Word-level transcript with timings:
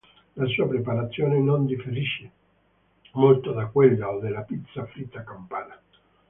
La 0.33 0.47
sua 0.47 0.67
preparazione 0.67 1.37
non 1.37 1.67
differisce 1.67 2.31
molto 3.11 3.51
da 3.51 3.67
quella 3.67 4.09
o 4.09 4.19
della 4.19 4.41
pizza 4.41 4.83
fritta 4.87 5.23
campana. 5.23 5.79